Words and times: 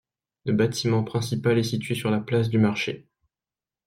Le 0.45 0.53
bâtiment 0.53 1.03
principal 1.03 1.59
est 1.59 1.63
situé 1.63 1.93
sur 1.93 2.09
la 2.09 2.19
place 2.19 2.49
du 2.49 2.57
marché. 2.57 3.07